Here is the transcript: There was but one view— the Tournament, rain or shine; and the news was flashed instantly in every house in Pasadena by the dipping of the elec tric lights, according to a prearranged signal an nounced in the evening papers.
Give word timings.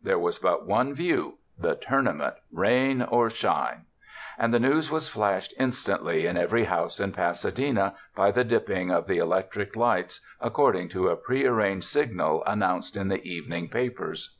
There 0.00 0.16
was 0.20 0.38
but 0.38 0.64
one 0.64 0.94
view— 0.94 1.38
the 1.58 1.74
Tournament, 1.74 2.34
rain 2.52 3.02
or 3.02 3.28
shine; 3.28 3.86
and 4.38 4.54
the 4.54 4.60
news 4.60 4.92
was 4.92 5.08
flashed 5.08 5.52
instantly 5.58 6.24
in 6.24 6.36
every 6.36 6.62
house 6.66 7.00
in 7.00 7.10
Pasadena 7.10 7.96
by 8.14 8.30
the 8.30 8.44
dipping 8.44 8.92
of 8.92 9.08
the 9.08 9.18
elec 9.18 9.50
tric 9.50 9.74
lights, 9.74 10.20
according 10.40 10.88
to 10.90 11.08
a 11.08 11.16
prearranged 11.16 11.86
signal 11.88 12.44
an 12.44 12.60
nounced 12.60 12.96
in 12.96 13.08
the 13.08 13.24
evening 13.24 13.68
papers. 13.70 14.36